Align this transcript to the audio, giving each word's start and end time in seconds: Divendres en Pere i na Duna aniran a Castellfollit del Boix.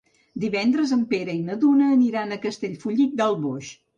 Divendres 0.43 0.93
en 0.95 1.03
Pere 1.11 1.35
i 1.41 1.43
na 1.51 1.57
Duna 1.65 1.91
aniran 1.97 2.33
a 2.33 2.39
Castellfollit 2.47 3.15
del 3.23 3.39
Boix. 3.47 3.71